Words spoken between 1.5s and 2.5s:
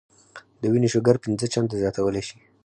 چنده زياتولے شي-